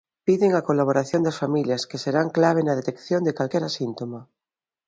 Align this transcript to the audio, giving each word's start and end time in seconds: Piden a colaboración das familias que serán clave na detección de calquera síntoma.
Piden 0.27 0.51
a 0.55 0.65
colaboración 0.69 1.21
das 1.23 1.39
familias 1.43 1.85
que 1.89 2.01
serán 2.05 2.27
clave 2.37 2.61
na 2.63 2.77
detección 2.79 3.21
de 3.23 3.35
calquera 3.37 3.69
síntoma. 3.77 4.19